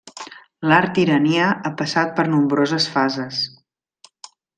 L'art 0.69 0.95
iranià 1.01 1.49
ha 1.51 1.71
passat 1.81 2.15
per 2.21 2.25
nombroses 2.31 2.89
fases. 2.95 3.43